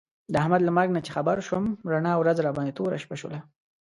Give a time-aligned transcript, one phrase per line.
[0.31, 3.39] د احمد له مرګ نه چې خبر شوم، رڼا ورځ راباندې توره شپه شوله.